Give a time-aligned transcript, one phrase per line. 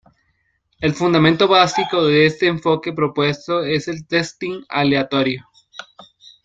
[0.79, 5.45] El fundamento básico de este enfoque propuesto es el testing aleatorio.